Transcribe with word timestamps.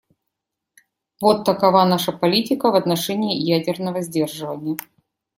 Вот 1.21 1.45
такова 1.45 1.85
наша 1.85 2.11
политика 2.11 2.71
в 2.71 2.75
отношении 2.75 3.37
ядерного 3.37 4.01
сдерживания. 4.01 4.77